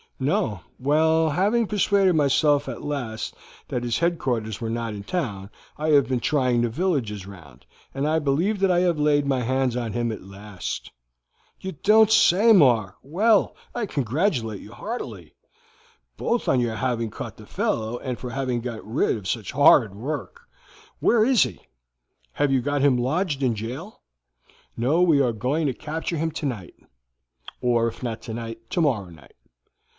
"No. 0.19 0.61
Well, 0.79 1.29
having 1.31 1.65
persuaded 1.65 2.13
myself 2.15 2.67
at 2.69 2.83
last 2.83 3.35
that 3.69 3.83
his 3.83 3.99
headquarters 3.99 4.61
were 4.61 4.69
not 4.69 4.93
in 4.93 5.03
town, 5.03 5.49
I 5.77 5.89
have 5.89 6.07
been 6.07 6.19
trying 6.19 6.61
the 6.61 6.69
villages 6.69 7.25
round, 7.25 7.65
and 7.93 8.07
I 8.07 8.19
believe 8.19 8.59
that 8.59 8.69
I 8.71 8.79
have 8.81 8.99
laid 8.99 9.25
my 9.25 9.41
hands 9.41 9.75
on 9.75 9.93
him 9.93 10.11
at 10.11 10.23
last." 10.23 10.91
"You 11.59 11.71
don't 11.73 12.11
say 12.11 12.47
so, 12.49 12.53
Mark! 12.53 12.97
Well, 13.03 13.55
I 13.75 13.87
congratulate 13.87 14.61
you 14.61 14.71
heartily, 14.73 15.35
both 16.17 16.47
on 16.47 16.59
your 16.59 16.75
having 16.75 17.09
caught 17.09 17.37
the 17.37 17.47
fellow 17.47 17.97
and 17.99 18.17
for 18.17 18.29
having 18.31 18.61
got 18.61 18.85
rid 18.85 19.17
of 19.17 19.27
such 19.27 19.51
horrid 19.51 19.95
work. 19.95 20.41
Where 20.99 21.25
is 21.25 21.43
he? 21.43 21.61
Have 22.33 22.51
you 22.51 22.61
got 22.61 22.81
him 22.81 22.97
lodged 22.97 23.41
in 23.41 23.55
jail?" 23.55 24.01
"No, 24.77 25.01
we 25.01 25.19
are 25.19 25.33
going 25.33 25.65
to 25.67 25.73
capture 25.73 26.17
him 26.17 26.31
tonight; 26.31 26.75
or 27.59 27.87
if 27.87 28.01
not 28.03 28.21
tonight, 28.21 28.59
tomorrow 28.71 29.09
night. 29.09 29.35